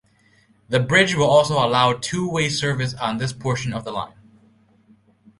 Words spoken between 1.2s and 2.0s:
also allow